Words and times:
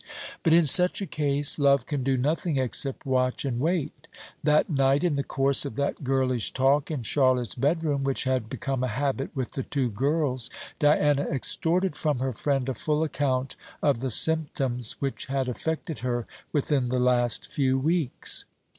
But 0.41 0.51
in 0.51 0.65
such 0.65 0.99
a 0.99 1.05
case 1.05 1.59
love 1.59 1.85
can 1.85 2.01
do 2.01 2.17
nothing 2.17 2.57
except 2.57 3.05
watch 3.05 3.45
and 3.45 3.59
wait. 3.59 4.07
That 4.43 4.67
night, 4.67 5.03
in 5.03 5.13
the 5.13 5.21
course 5.23 5.63
of 5.63 5.75
that 5.75 6.03
girlish 6.03 6.51
talk 6.53 6.89
in 6.89 7.03
Charlotte's 7.03 7.53
bedroom, 7.53 8.03
which 8.03 8.23
had 8.23 8.49
become 8.49 8.83
a 8.83 8.87
habit 8.87 9.29
with 9.35 9.51
the 9.51 9.61
two 9.61 9.89
girls, 9.91 10.49
Diana 10.79 11.27
extorted 11.29 11.95
from 11.95 12.17
her 12.17 12.33
friend 12.33 12.67
a 12.67 12.73
full 12.73 13.03
account 13.03 13.55
of 13.83 13.99
the 13.99 14.09
symptoms 14.09 14.93
which 14.97 15.27
had 15.27 15.47
affected 15.47 15.99
her 15.99 16.25
within 16.51 16.89
the 16.89 16.99
last 16.99 17.51
few 17.51 17.77
weeks. 17.77 18.45